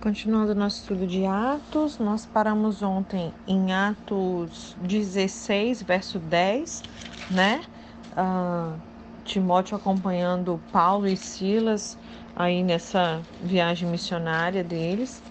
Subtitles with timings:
[0.00, 6.82] Continuando nosso estudo de Atos, nós paramos ontem em Atos 16, verso 10,
[7.30, 7.64] né?
[8.12, 8.78] Uh,
[9.24, 11.96] Timóteo acompanhando Paulo e Silas
[12.36, 15.22] aí nessa viagem missionária deles.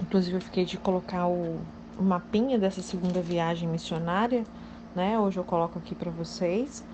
[0.00, 1.60] Inclusive, eu fiquei de colocar o,
[1.98, 4.44] o mapinha dessa segunda viagem missionária,
[4.94, 5.18] né?
[5.18, 6.84] Hoje eu coloco aqui para vocês.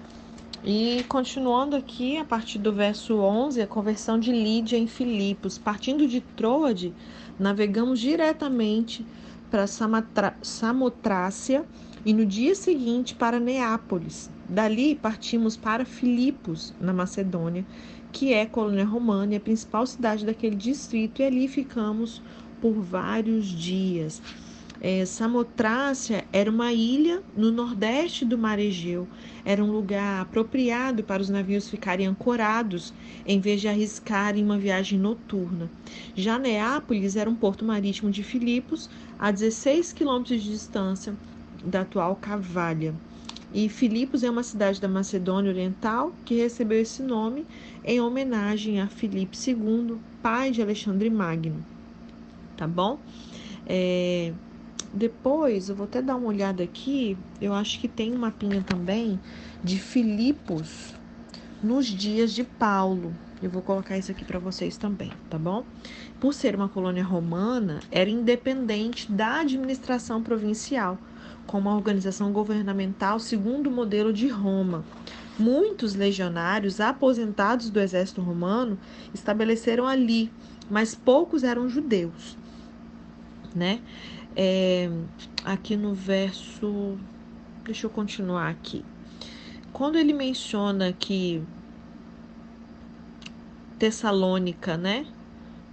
[0.62, 5.56] E continuando aqui, a partir do verso 11, a conversão de Lídia em Filipos.
[5.56, 6.92] Partindo de Troade,
[7.38, 9.06] navegamos diretamente
[9.50, 9.66] para
[10.42, 11.64] Samotrácia
[12.04, 14.28] e no dia seguinte para Neápolis.
[14.48, 17.64] Dali partimos para Filipos, na Macedônia,
[18.10, 22.20] que é colônia romana e a principal cidade daquele distrito, e ali ficamos
[22.60, 24.20] por vários dias.
[24.80, 29.08] É, Samotrácia era uma ilha no nordeste do Mar Egeu.
[29.44, 32.92] Era um lugar apropriado para os navios ficarem ancorados
[33.26, 35.68] em vez de arriscarem uma viagem noturna.
[36.14, 41.14] Já Neápolis era um porto marítimo de Filipos, a 16 quilômetros de distância
[41.64, 42.94] da atual Cavalha.
[43.52, 47.46] E Filipos é uma cidade da Macedônia Oriental que recebeu esse nome
[47.82, 51.64] em homenagem a Filipe II, pai de Alexandre Magno.
[52.56, 52.98] Tá bom?
[53.66, 54.32] É,
[54.92, 59.20] depois, eu vou até dar uma olhada aqui, eu acho que tem um mapinha também
[59.62, 60.94] de Filipos
[61.62, 63.14] nos dias de Paulo.
[63.42, 65.64] Eu vou colocar isso aqui para vocês também, tá bom?
[66.18, 70.98] Por ser uma colônia romana, era independente da administração provincial,
[71.46, 74.84] com uma organização governamental segundo o modelo de Roma.
[75.38, 78.76] Muitos legionários aposentados do exército romano
[79.14, 80.32] estabeleceram ali,
[80.68, 82.36] mas poucos eram judeus,
[83.54, 83.80] né?
[84.38, 84.88] é,
[85.44, 86.96] aqui no verso.
[87.64, 88.84] Deixa eu continuar aqui.
[89.72, 91.42] Quando ele menciona que
[93.78, 95.06] Tessalônica, né?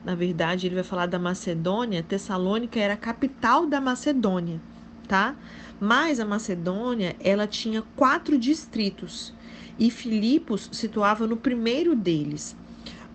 [0.03, 2.03] Na verdade, ele vai falar da Macedônia.
[2.03, 4.59] Tessalônica era a capital da Macedônia,
[5.07, 5.35] tá?
[5.79, 9.31] Mas a Macedônia, ela tinha quatro distritos
[9.77, 12.55] e Filipos situava no primeiro deles.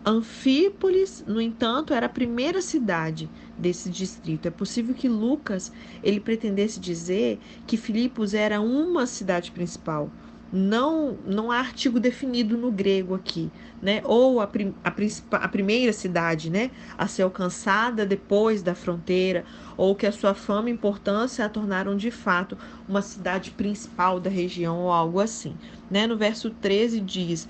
[0.05, 4.47] Anfípolis, no entanto, era a primeira cidade desse distrito.
[4.47, 5.71] É possível que Lucas
[6.03, 10.11] ele pretendesse dizer que Filipos era uma cidade principal.
[10.53, 14.01] Não, não há artigo definido no grego aqui, né?
[14.05, 14.89] Ou a, prim, a,
[15.37, 19.45] a primeira cidade, né, a ser alcançada depois da fronteira,
[19.77, 24.31] ou que a sua fama e importância a tornaram de fato uma cidade principal da
[24.31, 25.57] região ou algo assim,
[25.89, 26.07] né?
[26.07, 27.47] No verso 13 diz: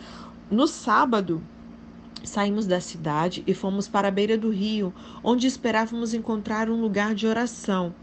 [0.50, 1.48] No sábado
[2.22, 4.92] Saímos da cidade e fomos para a beira do rio,
[5.24, 7.94] onde esperávamos encontrar um lugar de oração.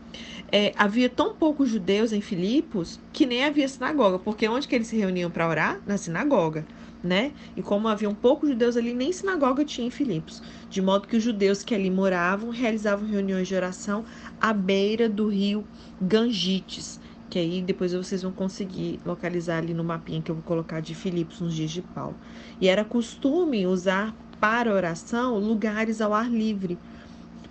[0.51, 4.88] É, havia tão poucos judeus em Filipos que nem havia sinagoga, porque onde que eles
[4.88, 5.79] se reuniam para orar?
[5.85, 6.66] Na sinagoga,
[7.03, 7.31] né?
[7.55, 11.17] E como havia um poucos judeus ali, nem sinagoga tinha em Filipos, de modo que
[11.17, 14.03] os judeus que ali moravam realizavam reuniões de oração
[14.41, 15.63] à beira do rio
[16.01, 16.99] Gangites,
[17.30, 20.96] que aí depois vocês vão conseguir localizar ali no mapinha que eu vou colocar de
[20.96, 22.16] Filipos nos dias de Paulo.
[22.60, 26.78] E era costume usar para oração lugares ao ar livre,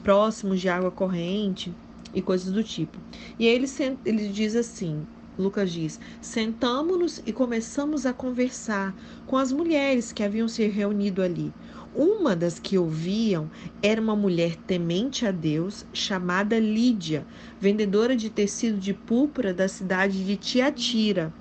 [0.03, 1.75] próximos de água corrente
[2.15, 2.99] e coisas do tipo.
[3.39, 3.67] E aí ele,
[4.05, 5.07] ele diz assim:
[5.39, 8.95] Lucas diz: Sentamos-nos e começamos a conversar
[9.27, 11.53] com as mulheres que haviam se reunido ali.
[11.99, 13.51] Uma das que ouviam
[13.83, 17.27] era uma mulher temente a Deus, chamada Lídia,
[17.59, 21.33] vendedora de tecido de púrpura da cidade de Tiatira.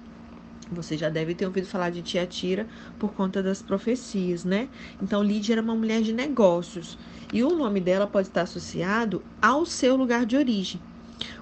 [0.71, 2.65] Você já deve ter ouvido falar de Tiatira
[2.97, 4.69] por conta das profecias, né?
[5.03, 6.97] Então, Lídia era uma mulher de negócios
[7.33, 10.79] e o nome dela pode estar associado ao seu lugar de origem,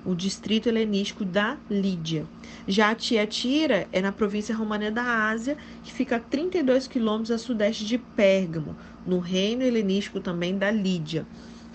[0.04, 2.26] o distrito helenístico da Lídia.
[2.68, 7.86] Já Tiatira é na província romana da Ásia, que fica a 32 quilômetros a sudeste
[7.86, 8.76] de Pérgamo,
[9.06, 11.28] no reino helenístico também da Lídia.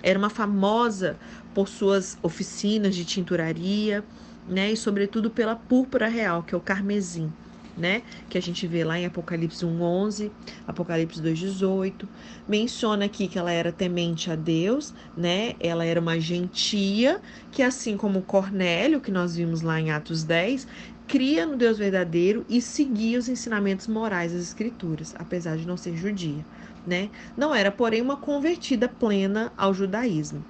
[0.03, 1.19] Era uma famosa
[1.53, 4.05] por suas oficinas de tinturaria,
[4.47, 7.33] né, e sobretudo pela púrpura real, que é o carmesim
[7.77, 8.03] né?
[8.29, 10.33] Que a gente vê lá em Apocalipse 1:11,
[10.67, 12.09] Apocalipse 2:18,
[12.47, 15.55] menciona aqui que ela era temente a Deus, né?
[15.61, 17.21] Ela era uma gentia
[17.53, 20.67] que assim como Cornélio, que nós vimos lá em Atos 10,
[21.09, 25.97] cria no Deus verdadeiro e seguia os ensinamentos morais das escrituras, apesar de não ser
[25.97, 26.45] judia,
[26.87, 27.09] né?
[27.37, 30.45] Não era, porém, uma convertida plena ao judaísmo.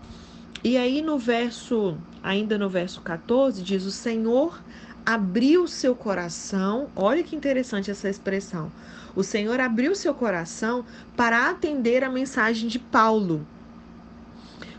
[0.64, 4.60] E aí no verso, ainda no verso 14, diz: "O Senhor
[5.06, 6.88] abriu seu coração.
[6.94, 8.70] Olha que interessante essa expressão.
[9.14, 10.84] O Senhor abriu seu coração
[11.16, 13.46] para atender a mensagem de Paulo.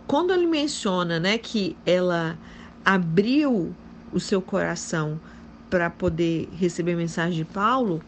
[0.05, 2.37] Quando ele menciona, né, que ela
[2.85, 3.73] abriu
[4.11, 5.19] o seu coração
[5.69, 8.01] para poder receber a mensagem de Paulo,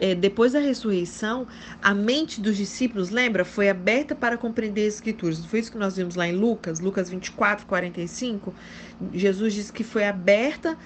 [0.00, 1.46] é, depois da ressurreição,
[1.82, 5.44] a mente dos discípulos, lembra, foi aberta para compreender as escrituras.
[5.44, 8.54] Foi isso que nós vimos lá em Lucas, Lucas 24, 45?
[9.12, 10.76] Jesus disse que foi aberta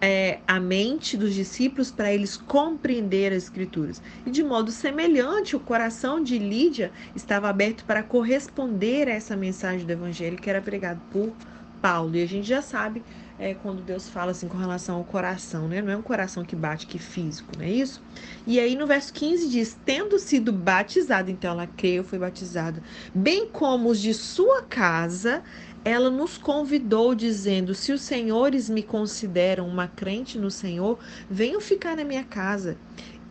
[0.00, 4.02] é, a mente dos discípulos para eles compreender as escrituras.
[4.26, 9.86] E de modo semelhante, o coração de Lídia estava aberto para corresponder a essa mensagem
[9.86, 11.32] do evangelho que era pregado por
[11.80, 12.16] Paulo.
[12.16, 13.02] E a gente já sabe
[13.42, 15.82] é, quando Deus fala assim com relação ao coração, né?
[15.82, 18.00] Não é um coração que bate, que físico, não é isso?
[18.46, 22.80] E aí no verso 15 diz: Tendo sido batizada, então ela creu, foi batizada,
[23.12, 25.42] bem como os de sua casa,
[25.84, 31.96] ela nos convidou dizendo: Se os senhores me consideram uma crente no Senhor, venham ficar
[31.96, 32.78] na minha casa.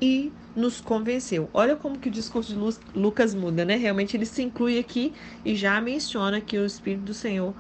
[0.03, 1.47] E nos convenceu.
[1.53, 3.75] Olha como que o discurso de Lucas muda, né?
[3.75, 5.13] Realmente ele se inclui aqui
[5.45, 7.53] e já menciona que o Espírito do Senhor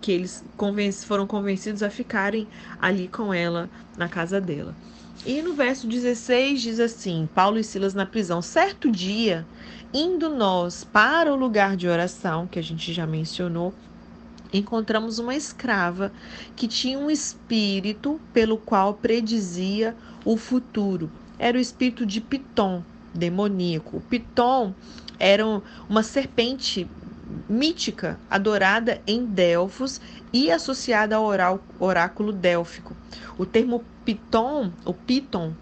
[0.00, 0.44] que eles
[1.04, 2.46] foram convencidos a ficarem
[2.80, 4.74] ali com ela na casa dela.
[5.26, 8.40] E no verso 16 diz assim: Paulo e Silas na prisão.
[8.40, 9.46] Certo dia,
[9.92, 13.74] indo nós para o lugar de oração, que a gente já mencionou,
[14.52, 16.12] encontramos uma escrava
[16.54, 21.10] que tinha um espírito pelo qual predizia o futuro.
[21.38, 22.82] Era o espírito de Piton,
[23.12, 24.00] demoníaco.
[24.08, 24.72] Piton
[25.18, 25.44] era
[25.88, 26.88] uma serpente
[27.48, 30.00] mítica adorada em Delfos
[30.32, 32.96] e associada ao oráculo délfico.
[33.36, 35.52] O termo Piton, o Piton,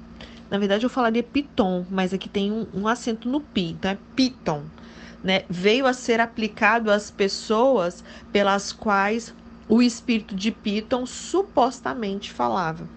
[0.50, 3.98] na verdade eu falaria Piton, mas aqui tem um, um acento no pi, então é
[4.14, 4.62] Piton.
[5.22, 5.44] Né?
[5.48, 9.34] Veio a ser aplicado às pessoas pelas quais
[9.68, 12.88] o espírito de Piton supostamente falava.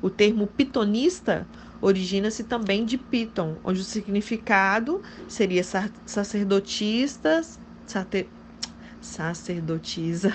[0.00, 1.46] O termo pitonista
[1.80, 5.64] origina-se também de Piton, onde o significado seria
[6.06, 7.58] sacerdotistas,
[9.00, 10.32] sacerdotisa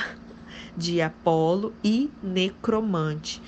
[0.75, 3.41] de Apolo e necromante.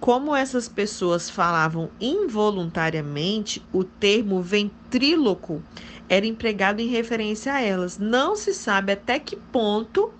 [0.00, 5.62] Como essas pessoas falavam involuntariamente, o termo ventríloco
[6.08, 7.98] era empregado em referência a elas.
[7.98, 10.12] Não se sabe até que ponto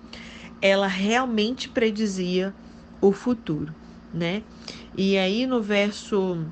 [0.61, 2.55] ela realmente predizia
[3.01, 3.75] o futuro,
[4.13, 4.41] né?
[4.95, 6.47] E aí no verso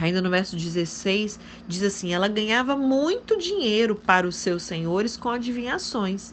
[0.00, 1.38] Ainda no verso 16,
[1.68, 6.32] diz assim: ela ganhava muito dinheiro para os seus senhores com adivinhações.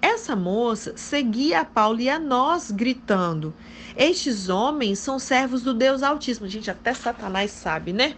[0.00, 3.52] Essa moça seguia a Paulo e a nós, gritando:
[3.96, 6.46] Estes homens são servos do Deus Altíssimo.
[6.48, 8.14] Gente, até Satanás sabe, né?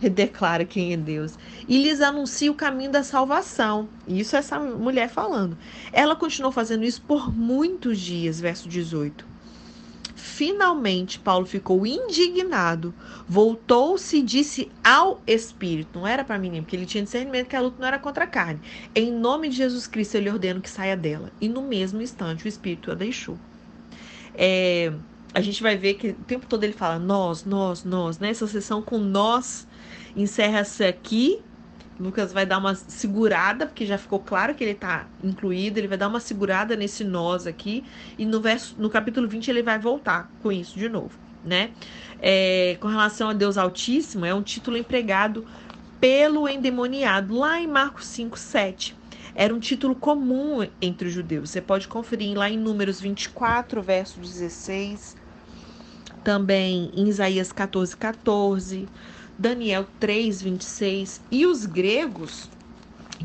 [0.00, 1.36] E declara quem é Deus.
[1.66, 3.88] E lhes anuncia o caminho da salvação.
[4.06, 5.58] Isso essa mulher falando.
[5.92, 9.27] Ela continuou fazendo isso por muitos dias, verso 18.
[10.18, 12.92] Finalmente, Paulo ficou indignado,
[13.28, 17.60] voltou-se e disse ao Espírito: não era para mim, porque ele tinha discernimento que a
[17.60, 18.60] luta não era contra a carne.
[18.92, 21.30] Em nome de Jesus Cristo, eu lhe ordeno que saia dela.
[21.40, 23.38] E no mesmo instante, o Espírito a deixou.
[24.34, 24.92] É,
[25.32, 28.30] a gente vai ver que o tempo todo ele fala nós, nós, nós, né?
[28.30, 29.68] Essa sessão com nós
[30.16, 31.40] encerra-se aqui
[31.98, 35.98] Lucas vai dar uma segurada, porque já ficou claro que ele está incluído, ele vai
[35.98, 37.84] dar uma segurada nesse nós aqui,
[38.16, 41.70] e no, verso, no capítulo 20 ele vai voltar com isso de novo, né?
[42.20, 45.44] É, com relação a Deus Altíssimo, é um título empregado
[46.00, 48.96] pelo endemoniado, lá em Marcos 5, 7.
[49.34, 51.50] Era um título comum entre os judeus.
[51.50, 55.16] Você pode conferir lá em Números 24, verso 16,
[56.24, 58.88] também em Isaías 14, 14.
[59.38, 62.50] Daniel 3, 26 e os gregos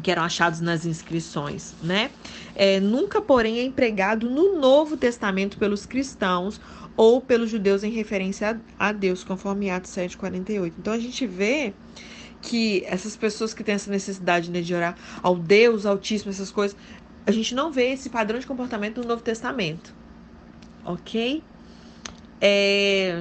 [0.01, 2.09] que eram achados nas inscrições, né?
[2.55, 6.59] É, nunca, porém, é empregado no Novo Testamento pelos cristãos
[6.95, 10.73] ou pelos judeus em referência a, Deus, conforme Atos 7,48.
[10.77, 11.73] Então a gente vê
[12.41, 16.77] que essas pessoas que têm essa necessidade né, de orar ao Deus Altíssimo, essas coisas,
[17.25, 19.93] a gente não vê esse padrão de comportamento no Novo Testamento.
[20.83, 21.41] Ok?
[22.41, 23.15] É.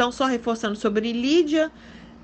[0.00, 1.70] Então, só reforçando sobre Lídia,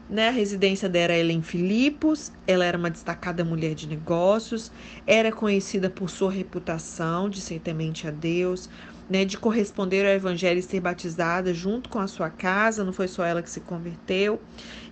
[0.09, 4.73] né, a residência dela era em Filipos, ela era uma destacada mulher de negócios,
[5.07, 8.71] era conhecida por sua reputação de ser temente a Deus,
[9.09, 13.09] né, de corresponder ao evangelho e ser batizada junto com a sua casa, não foi
[13.09, 14.41] só ela que se converteu,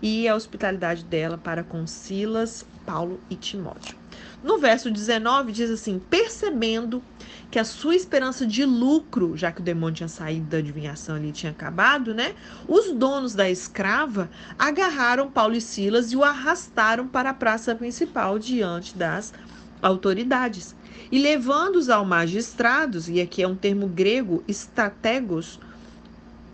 [0.00, 3.96] e a hospitalidade dela para com Silas, Paulo e Timóteo.
[4.42, 7.02] No verso 19 diz assim: percebendo
[7.50, 11.32] que a sua esperança de lucro, já que o demônio tinha saído da adivinhação ali,
[11.32, 12.34] tinha acabado, né?
[12.68, 14.28] Os donos da escrava
[14.58, 19.32] agarraram Paulo e Silas e o arrastaram para a praça principal diante das
[19.80, 20.74] autoridades.
[21.10, 25.58] E levando-os ao magistrados, e aqui é um termo grego, estrategos,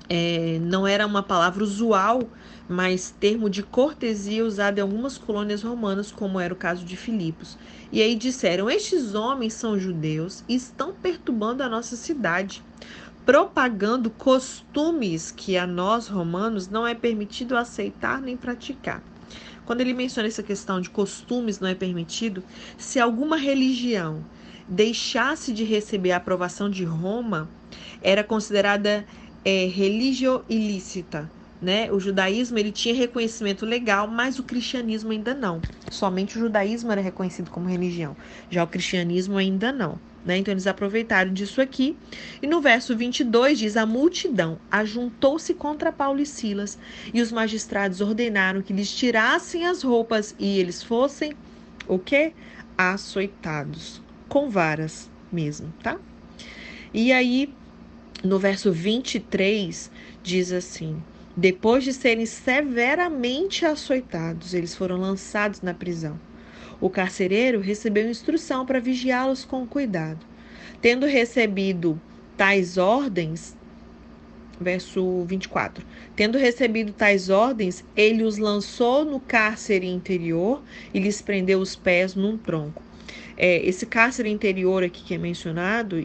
[0.08, 2.30] é, não era uma palavra usual
[2.70, 7.58] mas termo de cortesia usado em algumas colônias romanas, como era o caso de Filipos.
[7.90, 12.62] E aí disseram: Estes homens são judeus e estão perturbando a nossa cidade,
[13.26, 19.02] propagando costumes que a nós romanos não é permitido aceitar nem praticar.
[19.70, 22.42] Quando ele menciona essa questão de costumes não é permitido,
[22.76, 24.20] se alguma religião
[24.68, 27.48] deixasse de receber a aprovação de Roma,
[28.02, 29.06] era considerada
[29.44, 31.30] é, religio ilícita.
[31.62, 31.88] Né?
[31.92, 35.62] O judaísmo ele tinha reconhecimento legal, mas o cristianismo ainda não.
[35.88, 38.16] Somente o judaísmo era reconhecido como religião,
[38.50, 40.00] já o cristianismo ainda não.
[40.24, 40.36] Né?
[40.36, 41.96] Então eles aproveitaram disso aqui.
[42.42, 46.78] E no verso 22 diz: A multidão ajuntou-se contra Paulo e Silas,
[47.12, 51.32] e os magistrados ordenaram que lhes tirassem as roupas e eles fossem
[51.86, 52.32] o quê?
[52.76, 55.98] Açoitados com varas mesmo, tá?
[56.92, 57.52] E aí
[58.22, 59.90] no verso 23
[60.22, 61.02] diz assim:
[61.36, 66.18] Depois de serem severamente açoitados, eles foram lançados na prisão.
[66.80, 70.24] O carcereiro recebeu instrução para vigiá-los com cuidado.
[70.80, 72.00] Tendo recebido
[72.36, 73.54] tais ordens,
[74.60, 75.84] verso 24.
[76.16, 82.14] Tendo recebido tais ordens, ele os lançou no cárcere interior e lhes prendeu os pés
[82.14, 82.82] num tronco.
[83.36, 85.96] É, esse cárcere interior aqui que é mencionado,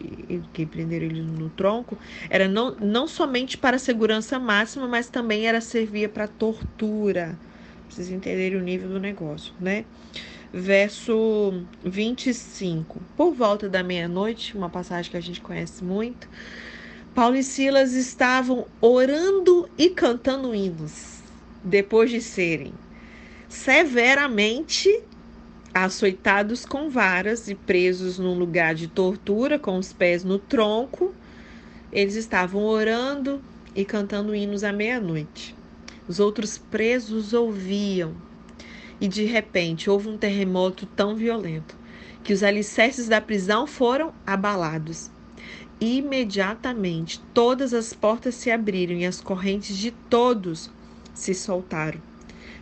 [0.54, 1.98] que prenderam ele no tronco,
[2.30, 7.38] era não, não somente para segurança máxima, mas também era servia para tortura.
[7.90, 9.84] Vocês entenderem o nível do negócio, né?
[10.52, 13.00] Verso 25.
[13.16, 16.28] Por volta da meia-noite, uma passagem que a gente conhece muito,
[17.14, 21.20] Paulo e Silas estavam orando e cantando hinos,
[21.64, 22.72] depois de serem
[23.48, 25.02] severamente
[25.72, 31.14] açoitados com varas e presos num lugar de tortura, com os pés no tronco.
[31.92, 33.42] Eles estavam orando
[33.74, 35.54] e cantando hinos à meia-noite.
[36.08, 38.14] Os outros presos ouviam
[39.00, 41.76] e de repente houve um terremoto tão violento
[42.22, 45.10] que os alicerces da prisão foram abalados.
[45.80, 50.70] Imediatamente todas as portas se abriram e as correntes de todos
[51.14, 52.00] se soltaram.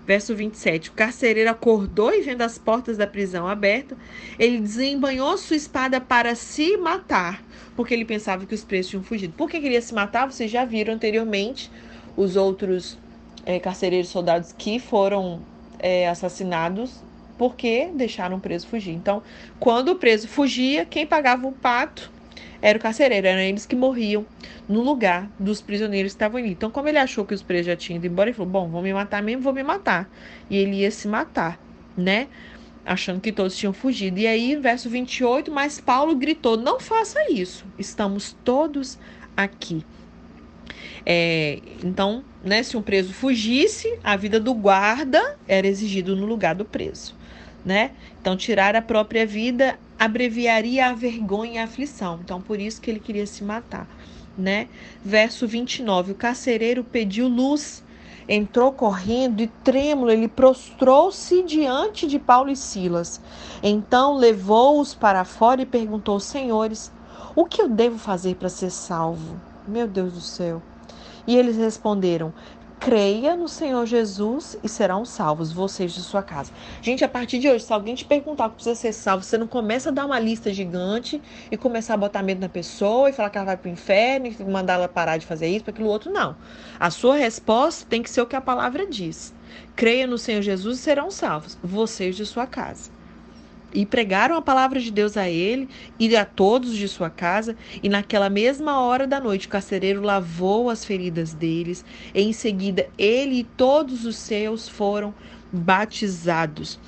[0.07, 0.91] Verso 27.
[0.91, 3.97] O carcereiro acordou e, vendo as portas da prisão abertas,
[4.39, 7.43] ele desembanhou sua espada para se matar,
[7.75, 9.33] porque ele pensava que os presos tinham fugido.
[9.35, 10.31] Por que queria se matar?
[10.31, 11.71] Vocês já viram anteriormente
[12.17, 12.99] os outros
[13.47, 15.41] é, carcereiros soldados que foram
[15.85, 17.03] é, assassinados
[17.37, 18.93] porque deixaram o preso fugir.
[18.93, 19.23] Então,
[19.61, 22.11] quando o preso fugia, quem pagava o pato
[22.63, 24.25] era o carcereiro, eram eles que morriam
[24.67, 26.53] no lugar dos prisioneiros que estavam ali.
[26.53, 28.81] Então, como ele achou que os presos já tinham ido embora, ele falou: Bom, vão
[28.81, 30.09] me matar mesmo, vou me matar.
[30.49, 31.61] E ele ia se matar,
[31.95, 32.29] né?
[32.87, 34.19] Achando que todos tinham fugido.
[34.19, 38.99] E aí, verso 28, mas Paulo gritou: Não faça isso, estamos todos
[39.37, 39.85] aqui.
[41.07, 46.55] É, então, né, se um preso fugisse, a vida do guarda era exigido no lugar
[46.55, 47.15] do preso.
[47.65, 47.93] Né?
[48.21, 52.21] Então, tirar a própria vida abreviaria a vergonha e a aflição.
[52.23, 53.89] Então, por isso que ele queria se matar.
[54.37, 54.69] Né?
[55.05, 57.83] Verso 29: O carcereiro pediu luz,
[58.29, 63.21] entrou correndo e trêmulo, ele prostrou-se diante de Paulo e Silas.
[63.63, 66.93] Então levou-os para fora e perguntou: Senhores,
[67.35, 69.41] o que eu devo fazer para ser salvo?
[69.67, 70.61] Meu Deus do céu.
[71.27, 72.33] E eles responderam:
[72.85, 76.53] creia no Senhor Jesus e serão salvos, vocês de sua casa.
[76.83, 79.39] Gente, a partir de hoje, se alguém te perguntar o que precisa ser salvo, você
[79.39, 83.13] não começa a dar uma lista gigante e começar a botar medo na pessoa e
[83.15, 85.73] falar que ela vai para o inferno e mandar ela parar de fazer isso, para
[85.73, 86.37] aquilo outro, não.
[86.79, 89.33] A sua resposta tem que ser o que a palavra diz.
[89.75, 92.91] Creia no Senhor Jesus e serão salvos, vocês de sua casa
[93.75, 97.89] e pregaram a palavra de Deus a ele e a todos de sua casa, e
[97.89, 103.45] naquela mesma hora da noite o carcereiro lavou as feridas deles, em seguida ele e
[103.45, 105.13] todos os seus foram
[105.53, 106.79] batizados.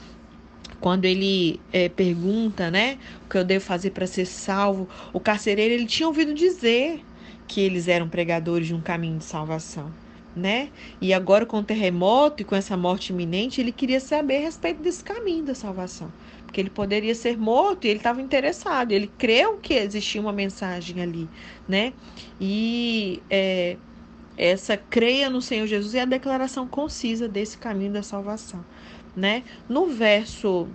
[0.81, 5.75] Quando ele é, pergunta, né, o que eu devo fazer para ser salvo, o carcereiro
[5.75, 7.02] ele tinha ouvido dizer
[7.49, 9.90] que eles eram pregadores de um caminho de salvação.
[10.35, 10.69] Né?
[11.00, 14.83] E agora com o terremoto e com essa morte iminente, ele queria saber a respeito
[14.83, 16.12] desse caminho da salvação
[16.47, 21.03] porque ele poderia ser morto e ele estava interessado, ele creu que existia uma mensagem
[21.03, 21.29] ali,
[21.69, 21.93] né?
[22.41, 23.79] E é,
[24.37, 28.65] essa creia no Senhor Jesus é a declaração concisa desse caminho da salvação,
[29.15, 29.45] né?
[29.69, 30.69] No verso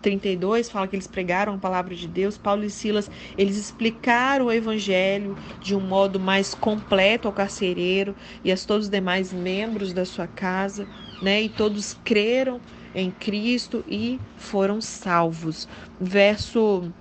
[0.00, 2.38] 32 fala que eles pregaram a palavra de Deus.
[2.38, 8.52] Paulo e Silas, eles explicaram o evangelho de um modo mais completo ao carcereiro e
[8.52, 10.88] a todos os demais membros da sua casa,
[11.20, 11.42] né?
[11.42, 12.60] E todos creram
[12.98, 15.68] em Cristo e foram salvos.
[16.00, 16.92] Verso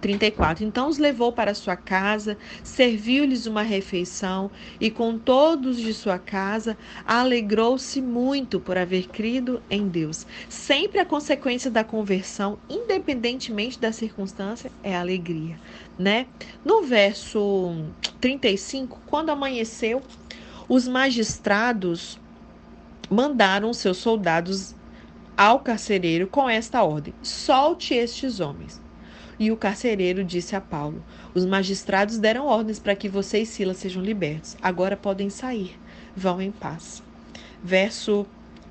[0.00, 0.64] 34.
[0.64, 6.76] Então os levou para sua casa, serviu-lhes uma refeição e com todos de sua casa
[7.06, 10.26] alegrou-se muito por haver crido em Deus.
[10.48, 15.58] Sempre a consequência da conversão, independentemente da circunstância, é alegria,
[15.98, 16.26] né?
[16.64, 17.84] No verso
[18.20, 20.02] 35, quando amanheceu,
[20.68, 22.18] os magistrados
[23.10, 24.74] mandaram seus soldados
[25.40, 28.78] ao carcereiro com esta ordem: solte estes homens.
[29.38, 31.02] E o carcereiro disse a Paulo:
[31.34, 34.54] Os magistrados deram ordens para que você e Silas sejam libertos.
[34.60, 35.80] Agora podem sair.
[36.14, 37.02] Vão em paz.
[37.64, 38.26] Verso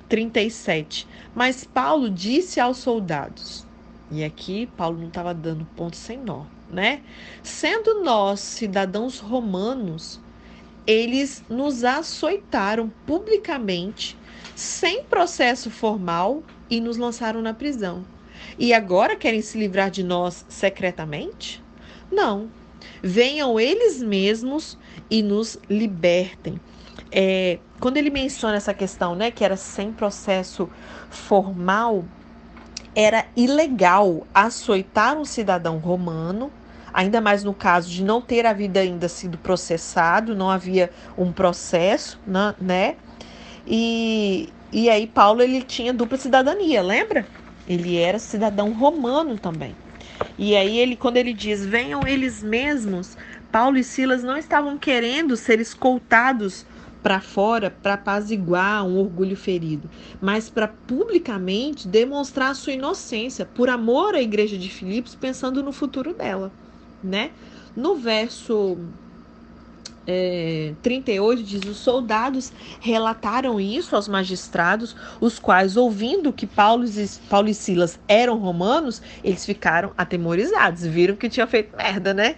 [0.08, 1.08] 37.
[1.34, 3.66] Mas Paulo disse aos soldados:
[4.08, 7.02] E aqui Paulo não estava dando ponto sem nó, né?
[7.42, 10.20] Sendo nós cidadãos romanos,
[10.86, 14.16] eles nos açoitaram publicamente,
[14.54, 18.04] sem processo formal, e nos lançaram na prisão.
[18.58, 21.62] E agora querem se livrar de nós secretamente?
[22.10, 22.48] Não.
[23.02, 24.78] Venham eles mesmos
[25.10, 26.60] e nos libertem.
[27.12, 30.68] É, quando ele menciona essa questão, né, que era sem processo
[31.10, 32.04] formal,
[32.94, 36.50] era ilegal açoitar um cidadão romano,
[36.92, 41.32] ainda mais no caso de não ter a vida ainda sido processado, não havia um
[41.32, 42.18] processo,
[42.60, 42.96] né?
[43.66, 47.28] E, e aí Paulo ele tinha dupla cidadania, lembra?
[47.66, 49.76] Ele era cidadão romano também.
[50.38, 53.16] E aí ele, quando ele diz, venham eles mesmos,
[53.52, 56.66] Paulo e Silas não estavam querendo ser escoltados
[57.02, 59.90] para fora para apaziguar um orgulho ferido,
[60.20, 66.14] mas para publicamente demonstrar sua inocência por amor à igreja de Filipos, pensando no futuro
[66.14, 66.52] dela,
[67.02, 67.32] né?
[67.74, 68.76] No verso
[70.12, 77.08] é, 38 diz: Os soldados relataram isso aos magistrados, os quais, ouvindo que Paulo e,
[77.28, 82.34] Paulo e Silas eram romanos, eles ficaram atemorizados, viram que tinha feito merda, né?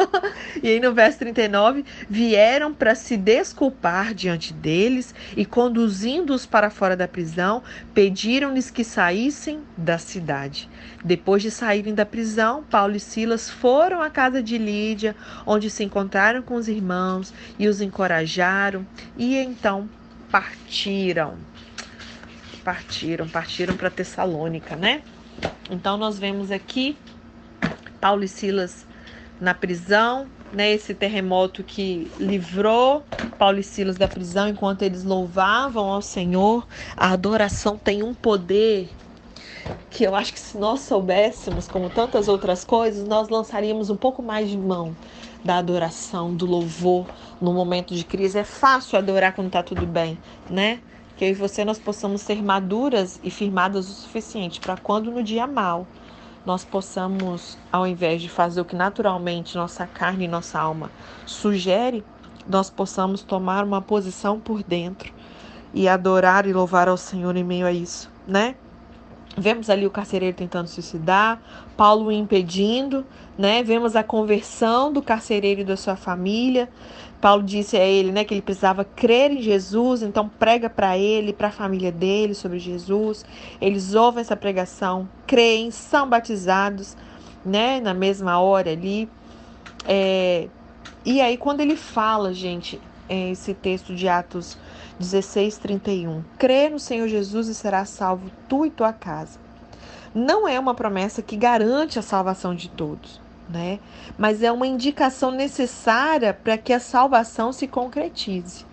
[0.62, 6.96] e aí no verso 39: vieram para se desculpar diante deles e, conduzindo-os para fora
[6.96, 10.70] da prisão, pediram-lhes que saíssem da cidade.
[11.04, 15.82] Depois de saírem da prisão, Paulo e Silas foram à casa de Lídia, onde se
[15.82, 19.88] encontraram com os irmãos e os encorajaram, e então
[20.30, 21.36] partiram.
[22.62, 25.02] Partiram, partiram para Tessalônica, né?
[25.68, 26.96] Então nós vemos aqui
[28.00, 28.86] Paulo e Silas
[29.40, 30.70] na prisão, né?
[30.70, 33.04] Esse terremoto que livrou
[33.36, 36.64] Paulo e Silas da prisão enquanto eles louvavam ao Senhor.
[36.96, 38.88] A adoração tem um poder
[39.90, 44.22] que eu acho que se nós soubéssemos, como tantas outras coisas, nós lançaríamos um pouco
[44.22, 44.96] mais de mão
[45.44, 48.38] da adoração, do louvor no momento de crise.
[48.38, 50.82] É fácil adorar quando está tudo bem, né?
[51.14, 55.22] Que eu e você nós possamos ser maduras e firmadas o suficiente para quando no
[55.22, 55.90] dia mal
[56.44, 60.92] nós possamos, ao invés de fazer o que naturalmente nossa carne e nossa alma
[61.24, 62.06] sugere,
[62.46, 65.12] nós possamos tomar uma posição por dentro
[65.72, 68.56] e adorar e louvar ao Senhor em meio a isso, né?
[69.36, 71.40] Vemos ali o carcereiro tentando suicidar,
[71.76, 73.06] Paulo impedindo,
[73.38, 73.62] né?
[73.62, 76.68] Vemos a conversão do carcereiro e da sua família.
[77.22, 81.32] Paulo disse a ele, né, que ele precisava crer em Jesus, então prega para ele,
[81.32, 83.24] para a família dele sobre Jesus.
[83.60, 86.96] Eles ouvem essa pregação, creem, são batizados,
[87.44, 89.08] né, na mesma hora ali.
[89.86, 90.48] É...
[91.04, 94.58] E aí quando ele fala, gente, é esse texto de Atos
[95.02, 96.22] 16, 31.
[96.38, 99.38] Crê no Senhor Jesus e será salvo tu e tua casa.
[100.14, 103.80] Não é uma promessa que garante a salvação de todos, né?
[104.16, 108.64] Mas é uma indicação necessária para que a salvação se concretize.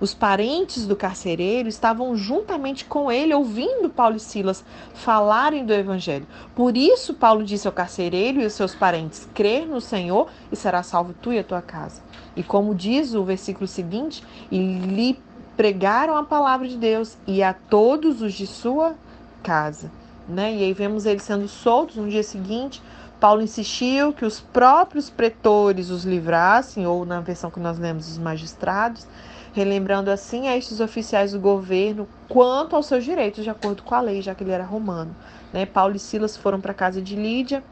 [0.00, 4.64] Os parentes do carcereiro estavam juntamente com ele, ouvindo Paulo e Silas
[4.94, 6.26] falarem do Evangelho.
[6.54, 10.84] Por isso, Paulo disse ao carcereiro e aos seus parentes: Crer no Senhor e será
[10.84, 12.00] salvo tu e a tua casa.
[12.36, 15.20] E como diz o versículo seguinte, e lhe
[15.58, 18.94] pregaram a palavra de Deus e a todos os de sua
[19.42, 19.90] casa.
[20.28, 20.54] Né?
[20.54, 22.80] E aí vemos eles sendo soltos no dia seguinte.
[23.18, 28.18] Paulo insistiu que os próprios pretores os livrassem, ou na versão que nós lemos, os
[28.18, 29.04] magistrados,
[29.52, 34.00] relembrando assim a estes oficiais do governo quanto aos seus direitos, de acordo com a
[34.00, 35.10] lei, já que ele era romano.
[35.52, 35.66] Né?
[35.66, 37.64] Paulo e Silas foram para a casa de Lídia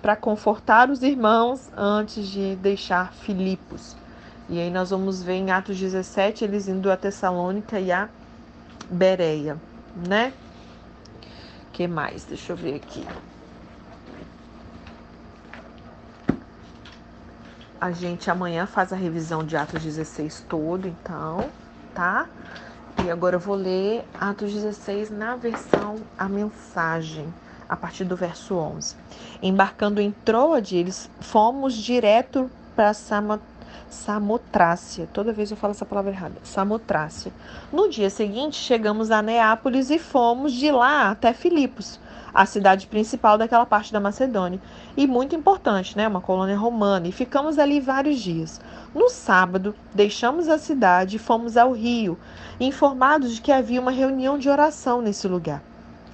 [0.00, 4.02] para confortar os irmãos antes de deixar Filipos.
[4.48, 8.08] E aí nós vamos ver em Atos 17 eles indo a Tessalônica e a
[8.90, 9.56] Bereia,
[10.06, 10.32] né?
[11.74, 12.24] que mais?
[12.24, 13.04] Deixa eu ver aqui.
[17.80, 21.50] A gente amanhã faz a revisão de Atos 16 todo, então,
[21.92, 22.26] tá?
[23.04, 27.26] E agora eu vou ler Atos 16 na versão a mensagem,
[27.68, 28.94] a partir do verso 11.
[29.42, 33.53] Embarcando em Troade, eles fomos direto para Samaria
[33.94, 35.08] Samotrácia.
[35.12, 36.34] Toda vez eu falo essa palavra errada.
[36.42, 37.32] Samotrácia.
[37.72, 41.98] No dia seguinte, chegamos a Neápolis e fomos de lá até Filipos,
[42.34, 44.60] a cidade principal daquela parte da Macedônia.
[44.96, 46.08] E muito importante, né?
[46.08, 47.06] Uma colônia romana.
[47.06, 48.60] E ficamos ali vários dias.
[48.94, 52.18] No sábado, deixamos a cidade e fomos ao rio,
[52.58, 55.62] informados de que havia uma reunião de oração nesse lugar.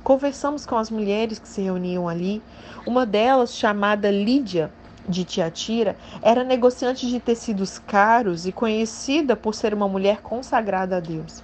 [0.05, 2.43] Conversamos com as mulheres que se reuniam ali.
[2.87, 4.71] Uma delas, chamada Lídia
[5.11, 11.01] de Tiatira, era negociante de tecidos caros e conhecida por ser uma mulher consagrada a
[11.01, 11.43] Deus.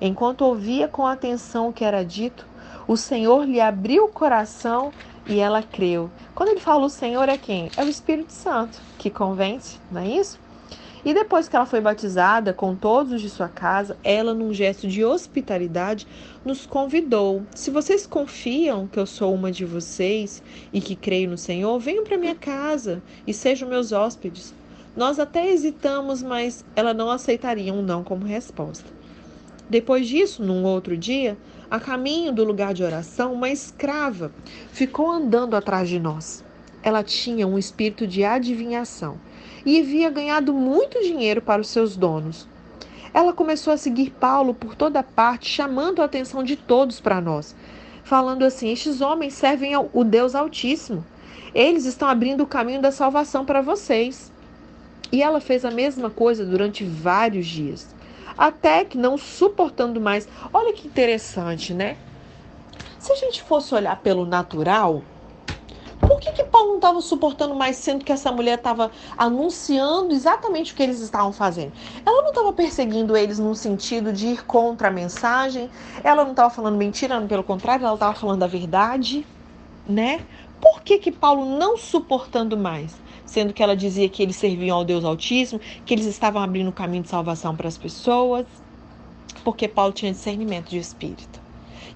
[0.00, 2.46] Enquanto ouvia com atenção o que era dito,
[2.86, 4.92] o Senhor lhe abriu o coração
[5.26, 6.10] e ela creu.
[6.34, 7.72] Quando ele fala o Senhor é quem?
[7.76, 10.38] É o Espírito Santo que convence, não é isso?
[11.04, 14.88] E depois que ela foi batizada com todos os de sua casa, ela, num gesto
[14.88, 16.06] de hospitalidade,
[16.44, 17.42] nos convidou.
[17.54, 22.04] Se vocês confiam que eu sou uma de vocês e que creio no Senhor, venham
[22.04, 24.54] para minha casa e sejam meus hóspedes.
[24.96, 28.90] Nós até hesitamos, mas ela não aceitaria um não como resposta.
[29.68, 31.36] Depois disso, num outro dia,
[31.70, 34.32] a caminho do lugar de oração, uma escrava
[34.70, 36.44] ficou andando atrás de nós.
[36.82, 39.18] Ela tinha um espírito de adivinhação
[39.66, 42.46] e havia ganhado muito dinheiro para os seus donos.
[43.12, 47.56] Ela começou a seguir Paulo por toda parte, chamando a atenção de todos para nós,
[48.04, 51.04] falando assim: Estes homens servem ao o Deus Altíssimo.
[51.52, 54.30] Eles estão abrindo o caminho da salvação para vocês.
[55.10, 57.94] E ela fez a mesma coisa durante vários dias.
[58.36, 61.96] Até que, não suportando mais, olha que interessante, né?
[62.98, 65.02] Se a gente fosse olhar pelo natural,
[66.56, 71.00] Paulo não estava suportando mais, sendo que essa mulher estava anunciando exatamente o que eles
[71.00, 71.74] estavam fazendo?
[72.04, 75.68] Ela não estava perseguindo eles no sentido de ir contra a mensagem,
[76.02, 79.26] ela não estava falando mentira, pelo contrário, ela estava falando a verdade,
[79.86, 80.24] né?
[80.58, 83.02] Por que, que Paulo não suportando mais?
[83.26, 86.72] Sendo que ela dizia que eles serviam ao Deus Altíssimo, que eles estavam abrindo o
[86.72, 88.46] caminho de salvação para as pessoas.
[89.44, 91.45] Porque Paulo tinha discernimento de espírito.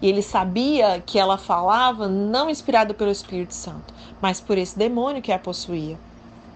[0.00, 5.22] E ele sabia que ela falava não inspirada pelo Espírito Santo, mas por esse demônio
[5.22, 5.98] que a possuía,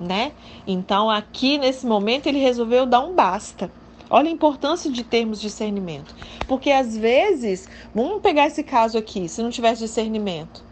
[0.00, 0.32] né?
[0.66, 3.70] Então, aqui nesse momento ele resolveu dar um basta.
[4.08, 6.14] Olha a importância de termos discernimento.
[6.46, 10.64] Porque às vezes, vamos pegar esse caso aqui, se não tivesse discernimento,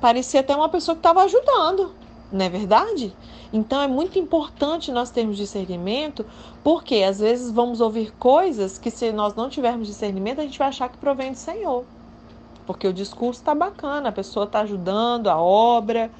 [0.00, 1.94] parecia até uma pessoa que estava ajudando,
[2.32, 3.14] não é verdade?
[3.52, 6.24] Então é muito importante nós termos discernimento,
[6.64, 10.68] porque às vezes vamos ouvir coisas que, se nós não tivermos discernimento, a gente vai
[10.68, 11.84] achar que provém do Senhor.
[12.66, 16.10] Porque o discurso está bacana, a pessoa está ajudando a obra,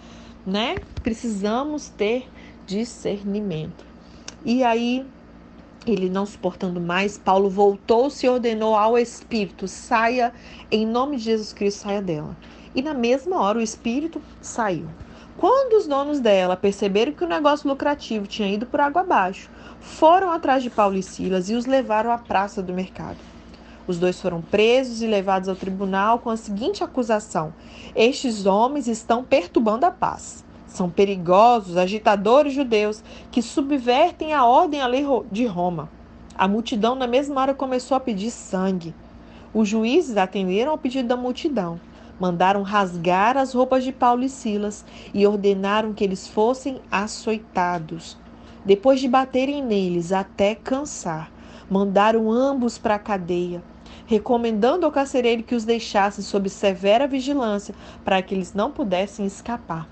[0.45, 0.83] né?
[1.03, 2.29] Precisamos ter
[2.67, 3.87] discernimento.
[4.45, 5.07] E aí,
[5.87, 10.35] ele não suportando mais, Paulo voltou-se e ordenou ao Espírito: saia,
[10.71, 12.37] em nome de Jesus Cristo, saia dela.
[12.75, 14.89] E na mesma hora o Espírito saiu.
[15.37, 20.31] Quando os donos dela perceberam que o negócio lucrativo tinha ido por água abaixo, foram
[20.31, 23.17] atrás de Paulo e Silas e os levaram à praça do mercado.
[23.87, 27.53] Os dois foram presos e levados ao tribunal com a seguinte acusação:
[27.97, 30.45] Estes homens estão perturbando a paz.
[30.67, 35.91] São perigosos, agitadores judeus que subvertem a ordem à lei de Roma.
[36.37, 38.95] A multidão, na mesma hora, começou a pedir sangue.
[39.53, 41.79] Os juízes atenderam ao pedido da multidão
[42.23, 48.17] mandaram rasgar as roupas de Paulo e Silas e ordenaram que eles fossem açoitados.
[48.65, 51.33] Depois de baterem neles até cansar,
[51.69, 53.61] mandaram ambos para a cadeia,
[54.07, 59.89] recomendando ao carcereiro que os deixasse sob severa vigilância para que eles não pudessem escapar.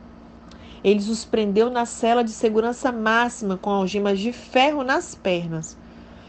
[0.84, 5.76] Eles os prendeu na cela de segurança máxima com algemas de ferro nas pernas.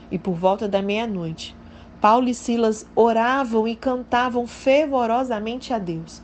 [0.10, 1.56] E por volta da meia-noite,
[2.02, 6.20] Paulo e Silas oravam e cantavam fervorosamente a Deus.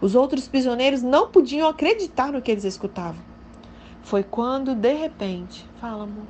[0.00, 3.20] Os outros prisioneiros não podiam acreditar no que eles escutavam.
[4.02, 6.24] Foi quando, de repente, fala, amor.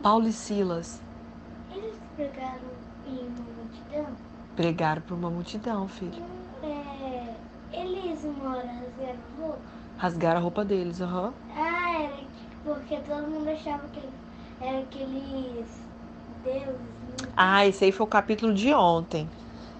[0.00, 1.02] Paulo e Silas.
[1.74, 2.60] Eles pregaram
[3.08, 4.16] em uma multidão?
[4.54, 6.22] Pregaram para uma multidão, filho.
[6.62, 7.34] É,
[7.72, 9.58] eles uma hora rasgaram a roupa?
[9.96, 11.26] Rasgaram a roupa deles, aham.
[11.26, 11.32] Uhum.
[11.56, 12.20] Ah, era
[12.62, 14.00] porque todo mundo achava que
[14.60, 15.89] era aqueles
[16.44, 16.90] deuses
[17.36, 19.30] ah, esse aí foi o capítulo de ontem.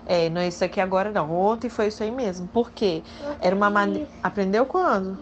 [0.07, 1.31] É, não é isso aqui agora não.
[1.31, 2.49] Ontem foi isso aí mesmo.
[2.49, 3.03] Por quê?
[3.41, 4.09] Era uma maneira.
[4.23, 5.19] Aprendeu quando?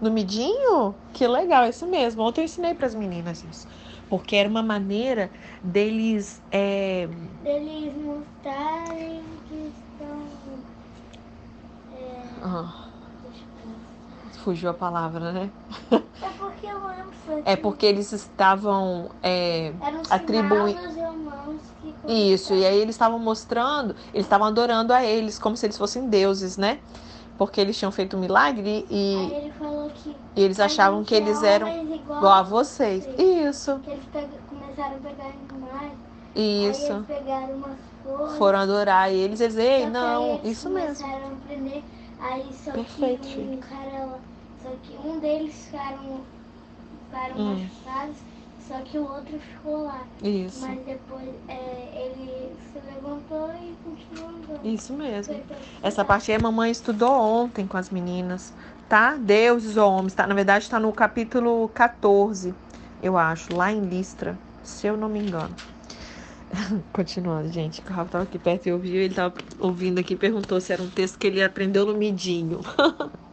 [0.00, 0.94] No midinho?
[1.12, 2.22] Que legal, isso mesmo.
[2.22, 3.66] Ontem eu ensinei para as meninas isso.
[4.08, 5.30] Porque era uma maneira
[5.62, 6.42] deles.
[6.50, 7.06] É...
[7.42, 10.26] Deles mostrarem que estão.
[11.92, 12.22] É...
[12.42, 12.89] Ah.
[14.44, 15.50] Fugiu a palavra, né?
[15.90, 16.80] É porque eu.
[17.44, 19.72] É porque eles estavam é,
[20.08, 20.80] atribuindo.
[22.08, 26.08] Isso, e aí eles estavam mostrando, eles estavam adorando a eles como se eles fossem
[26.08, 26.80] deuses, né?
[27.38, 29.52] Porque eles tinham feito um milagre e, ele
[29.94, 33.08] que e eles achavam que eles eram igual, igual a vocês.
[33.18, 33.78] Isso.
[33.80, 34.04] Que eles
[34.48, 35.92] começaram a pegar animais.
[36.34, 36.92] Isso.
[36.92, 38.36] Eles pegaram umas flores.
[38.36, 41.06] Foram adorar eles, eles, ei, não, eles isso mesmo.
[41.06, 41.82] Aprender,
[42.72, 44.18] Perfeito, que um cara,
[44.62, 46.20] só que um deles ficaram,
[47.06, 47.54] ficaram hum.
[47.54, 48.16] machucados
[48.68, 50.02] Só que o outro ficou lá.
[50.22, 50.60] Isso.
[50.60, 54.66] Mas depois é, ele se levantou e continuou andando.
[54.66, 55.40] Isso mesmo.
[55.82, 58.52] Essa parte aí a mamãe estudou ontem com as meninas,
[58.88, 59.16] tá?
[59.16, 60.26] Deuses ou homens, tá?
[60.26, 62.54] Na verdade está no capítulo 14,
[63.02, 65.54] eu acho, lá em Listra, se eu não me engano.
[66.92, 70.60] Continuando, gente, o Rafa tava aqui perto e ouviu, ele tava ouvindo aqui e perguntou
[70.60, 72.60] se era um texto que ele aprendeu no midinho.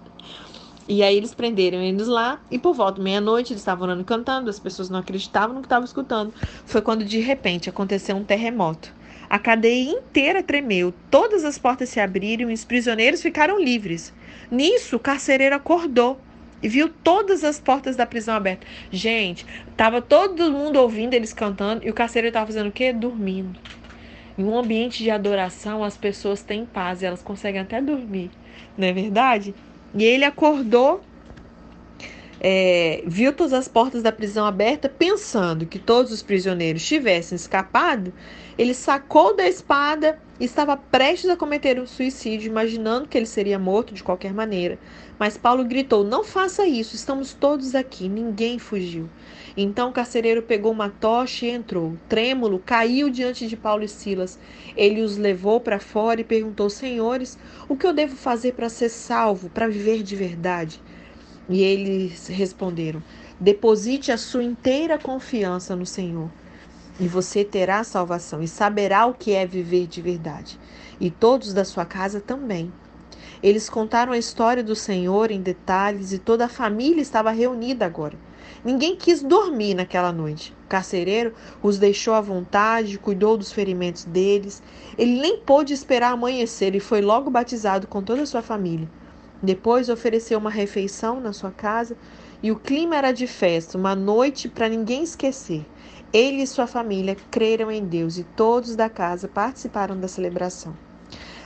[0.87, 4.59] E aí eles prenderam eles lá e por volta meia-noite eles estavam orando cantando, as
[4.59, 6.33] pessoas não acreditavam no que estavam escutando.
[6.65, 8.95] Foi quando de repente aconteceu um terremoto.
[9.29, 14.13] A cadeia inteira tremeu, todas as portas se abriram e os prisioneiros ficaram livres.
[14.49, 16.17] Nisso, o carcereiro acordou
[16.63, 18.69] e viu todas as portas da prisão abertas.
[18.89, 19.45] Gente,
[19.75, 22.93] tava todo mundo ouvindo eles cantando e o carcereiro estava fazendo o quê?
[22.93, 23.59] Dormindo.
[24.37, 28.31] Em um ambiente de adoração, as pessoas têm paz e elas conseguem até dormir,
[28.77, 29.53] não é verdade?
[29.97, 31.01] E ele acordou,
[32.39, 38.13] é, viu todas as portas da prisão abertas, pensando que todos os prisioneiros tivessem escapado.
[38.59, 43.57] Ele sacou da espada e estava prestes a cometer um suicídio, imaginando que ele seria
[43.57, 44.77] morto de qualquer maneira.
[45.17, 49.09] Mas Paulo gritou: Não faça isso, estamos todos aqui, ninguém fugiu.
[49.59, 51.97] Então o carcereiro pegou uma tocha e entrou.
[52.07, 54.37] Trêmulo, caiu diante de Paulo e Silas.
[54.75, 58.89] Ele os levou para fora e perguntou: Senhores, o que eu devo fazer para ser
[58.89, 60.79] salvo, para viver de verdade?
[61.49, 63.01] E eles responderam:
[63.39, 66.29] Deposite a sua inteira confiança no Senhor,
[66.99, 70.59] e você terá salvação e saberá o que é viver de verdade.
[70.99, 72.71] E todos da sua casa também.
[73.41, 78.26] Eles contaram a história do Senhor em detalhes e toda a família estava reunida agora.
[78.63, 80.53] Ninguém quis dormir naquela noite.
[80.65, 84.61] O carcereiro os deixou à vontade, cuidou dos ferimentos deles.
[84.97, 88.89] Ele nem pôde esperar amanhecer e foi logo batizado com toda a sua família.
[89.41, 91.95] Depois ofereceu uma refeição na sua casa
[92.41, 95.65] e o clima era de festa, uma noite para ninguém esquecer.
[96.11, 100.75] Ele e sua família creram em Deus e todos da casa participaram da celebração.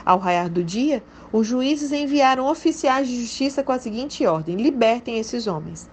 [0.04, 5.18] Ao raiar do dia, os juízes enviaram oficiais de justiça com a seguinte ordem: libertem
[5.18, 5.88] esses homens.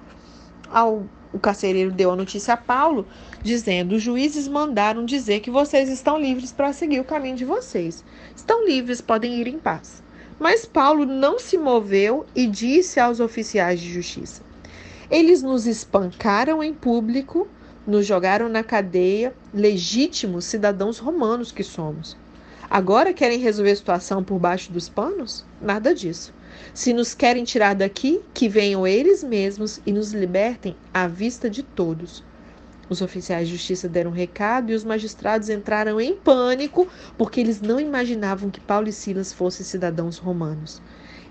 [0.71, 1.03] Ao,
[1.33, 3.07] o carcereiro deu a notícia a Paulo,
[3.41, 8.03] dizendo: Os juízes mandaram dizer que vocês estão livres para seguir o caminho de vocês.
[8.35, 10.03] Estão livres, podem ir em paz.
[10.39, 14.41] Mas Paulo não se moveu e disse aos oficiais de justiça:
[15.11, 17.47] Eles nos espancaram em público,
[17.85, 22.15] nos jogaram na cadeia, legítimos cidadãos romanos que somos.
[22.69, 25.43] Agora querem resolver a situação por baixo dos panos?
[25.59, 26.31] Nada disso.
[26.73, 31.63] Se nos querem tirar daqui, que venham eles mesmos e nos libertem à vista de
[31.63, 32.23] todos.
[32.89, 37.61] Os oficiais de justiça deram um recado e os magistrados entraram em pânico porque eles
[37.61, 40.81] não imaginavam que Paulo e Silas fossem cidadãos romanos.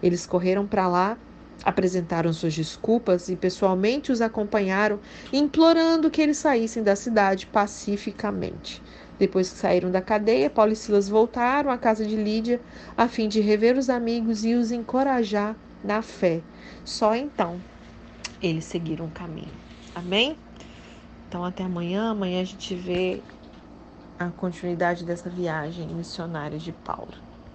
[0.03, 1.19] Eles correram para lá,
[1.65, 5.01] apresentaram suas desculpas e pessoalmente os acompanharam,
[5.33, 8.81] implorando que eles saíssem da cidade pacificamente.
[9.19, 12.61] Depois que saíram da cadeia, Paulo e Silas voltaram à casa de Lídia
[12.97, 16.41] a fim de rever os amigos e os encorajar na fé.
[16.85, 17.61] Só então
[18.41, 19.53] eles seguiram o caminho.
[19.95, 20.37] Amém?
[21.29, 22.11] Então até amanhã.
[22.11, 23.21] Amanhã a gente vê
[24.19, 27.28] a continuidade dessa viagem missionária de Paulo.